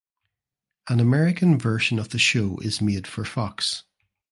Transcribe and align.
An 0.89 0.99
American 0.99 1.59
version 1.59 1.99
of 1.99 2.09
the 2.09 2.17
show 2.17 2.57
is 2.61 2.81
made 2.81 3.05
for 3.05 3.23
Fox. 3.23 3.83